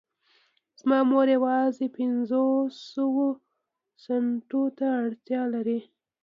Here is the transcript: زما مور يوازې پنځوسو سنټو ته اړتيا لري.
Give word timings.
زما 0.79 0.99
مور 1.09 1.27
يوازې 1.37 1.85
پنځوسو 1.97 3.11
سنټو 4.03 4.63
ته 4.77 4.85
اړتيا 5.03 5.41
لري. 5.53 5.79